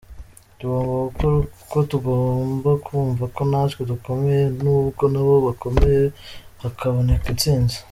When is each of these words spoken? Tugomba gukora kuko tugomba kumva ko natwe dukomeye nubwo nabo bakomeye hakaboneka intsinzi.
Tugomba 0.59 0.95
gukora 1.07 1.35
kuko 1.57 1.77
tugomba 1.91 2.69
kumva 2.85 3.23
ko 3.35 3.41
natwe 3.51 3.81
dukomeye 3.91 4.43
nubwo 4.61 5.03
nabo 5.13 5.35
bakomeye 5.47 6.01
hakaboneka 6.61 7.25
intsinzi. 7.33 7.77